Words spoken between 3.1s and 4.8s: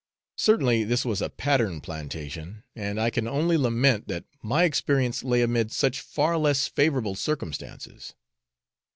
can only lament that my